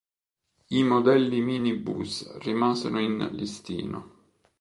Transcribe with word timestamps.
I 0.79 0.81
modelli 0.91 1.39
minibus 1.49 2.13
rimasero 2.45 2.97
in 3.07 3.17
listino. 3.37 3.99